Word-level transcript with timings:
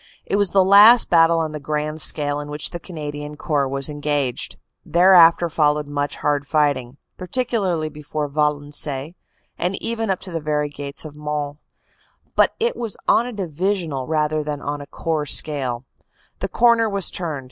It 0.25 0.35
was 0.37 0.49
the 0.49 0.63
last 0.65 1.11
battle 1.11 1.37
on 1.37 1.51
the 1.51 1.59
grand 1.59 2.01
scale 2.01 2.39
in 2.39 2.47
which 2.49 2.71
the 2.71 2.79
Canadian 2.79 3.37
Corps 3.37 3.67
was 3.69 3.87
engaged. 3.87 4.57
Thereafter 4.83 5.47
followed 5.47 5.85
much 5.87 6.15
hard 6.15 6.47
fighting, 6.47 6.97
particularly 7.19 7.87
before 7.87 8.27
Valen 8.27 8.73
ciennes, 8.73 9.13
and 9.59 9.79
even 9.79 10.09
up 10.09 10.19
to 10.21 10.31
the 10.31 10.41
very 10.41 10.69
gates 10.69 11.05
of 11.05 11.15
Mons, 11.15 11.57
but 12.35 12.55
it 12.59 12.75
was 12.75 12.97
on 13.07 13.27
a 13.27 13.31
Divisional 13.31 14.07
rather 14.07 14.43
than 14.43 14.59
on 14.59 14.81
a 14.81 14.87
Corps 14.87 15.27
scale. 15.27 15.85
The 16.39 16.49
corner 16.49 16.89
was 16.89 17.11
turned. 17.11 17.39